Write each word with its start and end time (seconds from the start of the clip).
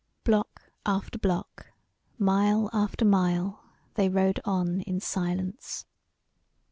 Block 0.23 0.71
after 0.83 1.19
block, 1.19 1.67
mile 2.17 2.71
after 2.73 3.05
mile, 3.05 3.63
they 3.93 4.09
rode 4.09 4.39
on 4.45 4.81
in 4.87 4.99
silence. 4.99 5.85